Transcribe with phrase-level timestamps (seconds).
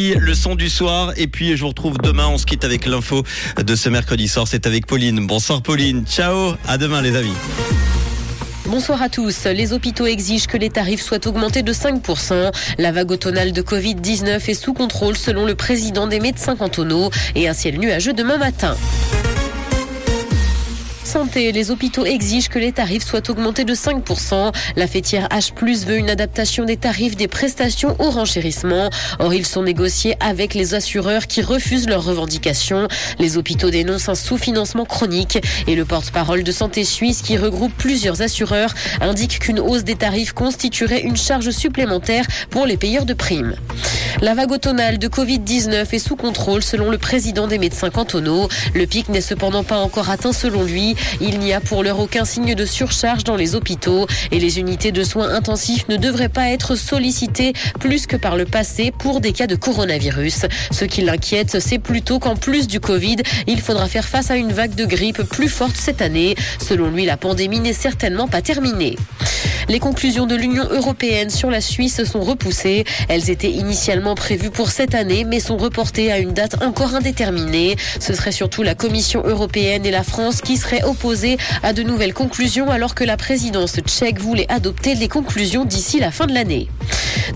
[0.00, 2.28] Le son du soir et puis je vous retrouve demain.
[2.28, 3.24] On se quitte avec l'info
[3.60, 4.46] de ce mercredi soir.
[4.46, 5.26] C'est avec Pauline.
[5.26, 6.06] Bonsoir Pauline.
[6.06, 6.54] Ciao.
[6.68, 7.32] À demain les amis.
[8.66, 9.46] Bonsoir à tous.
[9.46, 12.52] Les hôpitaux exigent que les tarifs soient augmentés de 5%.
[12.78, 17.48] La vague automnale de Covid-19 est sous contrôle selon le président des médecins cantonaux et
[17.48, 18.76] un ciel nuageux demain matin.
[21.34, 24.52] Les hôpitaux exigent que les tarifs soient augmentés de 5%.
[24.76, 28.90] La fêtière H+, veut une adaptation des tarifs des prestations au renchérissement.
[29.18, 32.88] Or, ils sont négociés avec les assureurs qui refusent leurs revendications.
[33.18, 38.20] Les hôpitaux dénoncent un sous-financement chronique et le porte-parole de Santé Suisse qui regroupe plusieurs
[38.20, 43.54] assureurs indique qu'une hausse des tarifs constituerait une charge supplémentaire pour les payeurs de primes.
[44.20, 48.48] La vague automnale de Covid-19 est sous contrôle selon le président des médecins cantonaux.
[48.74, 50.96] Le pic n'est cependant pas encore atteint selon lui.
[51.20, 54.92] Il n'y a pour l'heure aucun signe de surcharge dans les hôpitaux et les unités
[54.92, 59.32] de soins intensifs ne devraient pas être sollicitées plus que par le passé pour des
[59.32, 60.46] cas de coronavirus.
[60.70, 63.16] Ce qui l'inquiète, c'est plutôt qu'en plus du Covid,
[63.46, 66.34] il faudra faire face à une vague de grippe plus forte cette année.
[66.60, 68.96] Selon lui, la pandémie n'est certainement pas terminée.
[69.68, 72.84] Les conclusions de l'Union européenne sur la Suisse sont repoussées.
[73.10, 77.76] Elles étaient initialement prévues pour cette année, mais sont reportées à une date encore indéterminée.
[78.00, 82.14] Ce serait surtout la Commission européenne et la France qui seraient opposées à de nouvelles
[82.14, 86.68] conclusions, alors que la présidence tchèque voulait adopter les conclusions d'ici la fin de l'année.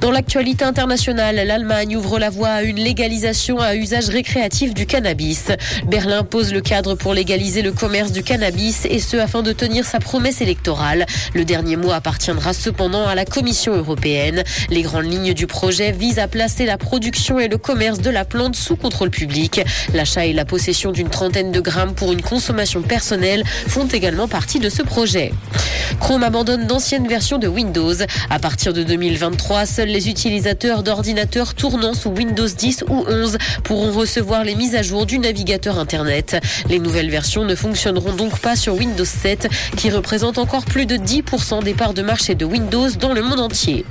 [0.00, 5.48] Dans l'actualité internationale, l'Allemagne ouvre la voie à une légalisation à usage récréatif du cannabis.
[5.86, 9.84] Berlin pose le cadre pour légaliser le commerce du cannabis et ce afin de tenir
[9.84, 11.06] sa promesse électorale.
[11.34, 11.90] Le dernier mot
[12.22, 14.44] appartiendra cependant à la Commission européenne.
[14.70, 18.24] Les grandes lignes du projet visent à placer la production et le commerce de la
[18.24, 19.60] plante sous contrôle public.
[19.92, 24.60] L'achat et la possession d'une trentaine de grammes pour une consommation personnelle font également partie
[24.60, 25.32] de ce projet.
[25.98, 27.94] Chrome abandonne d'anciennes versions de Windows.
[28.30, 33.90] À partir de 2023, seuls les utilisateurs d'ordinateurs tournant sous Windows 10 ou 11 pourront
[33.90, 36.40] recevoir les mises à jour du navigateur Internet.
[36.68, 40.96] Les nouvelles versions ne fonctionneront donc pas sur Windows 7, qui représente encore plus de
[40.96, 43.86] 10% des parts de marché de Windows dans le monde entier.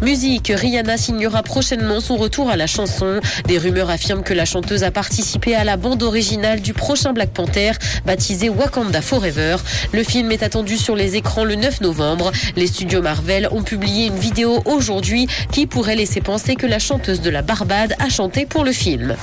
[0.00, 3.18] Musique, Rihanna signera prochainement son retour à la chanson.
[3.48, 7.30] Des rumeurs affirment que la chanteuse a participé à la bande originale du prochain Black
[7.30, 7.72] Panther,
[8.06, 9.56] baptisé Wakanda Forever.
[9.92, 12.30] Le film est attendu sur les écrans le 9 novembre.
[12.54, 17.22] Les studios Marvel ont publié une vidéo aujourd'hui qui pourrait laisser penser que la chanteuse
[17.22, 19.16] de la Barbade a chanté pour le film.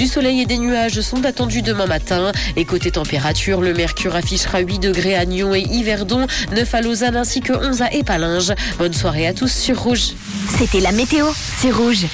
[0.00, 2.32] Du soleil et des nuages sont attendus demain matin.
[2.56, 7.16] Et côté température, le mercure affichera 8 degrés à Nyon et Yverdon, 9 à Lausanne
[7.16, 8.54] ainsi que 11 à Épalinges.
[8.78, 10.14] Bonne soirée à tous sur Rouge.
[10.56, 11.26] C'était la météo,
[11.58, 12.06] c'est Rouge.